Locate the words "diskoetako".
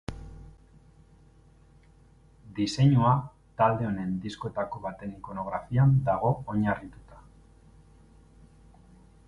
4.25-4.81